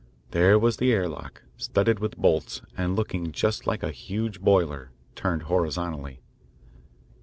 There 0.31 0.57
was 0.57 0.77
the 0.77 0.91
air 0.91 1.07
lock, 1.07 1.43
studded 1.57 1.99
with 1.99 2.17
bolts, 2.17 2.63
and 2.75 2.95
looking 2.95 3.31
just 3.31 3.67
like 3.67 3.83
a 3.83 3.91
huge 3.91 4.41
boiler, 4.41 4.89
turned 5.13 5.43
horizontally. 5.43 6.21